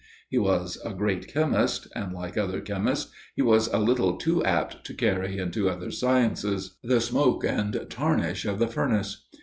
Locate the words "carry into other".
4.95-5.91